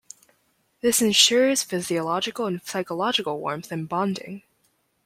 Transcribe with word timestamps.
This 0.81 0.99
ensures 0.99 1.61
physiological 1.61 2.47
and 2.47 2.59
psychological 2.63 3.39
warmth 3.39 3.71
and 3.71 3.87
bonding. 3.87 4.41